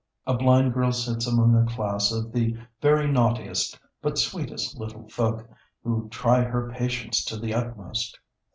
A 0.25 0.33
blind 0.33 0.73
girl 0.73 0.91
sits 0.91 1.27
among 1.27 1.53
a 1.55 1.71
class 1.71 2.11
of 2.11 2.31
the 2.31 2.57
very 2.81 3.05
naughtiest 3.11 3.79
but 4.01 4.17
sweetest 4.17 4.75
little 4.79 5.07
folk, 5.09 5.47
who 5.83 6.09
try 6.09 6.41
her 6.41 6.71
patience 6.71 7.23
to 7.25 7.37
the 7.37 7.53
utmost. 7.53 8.17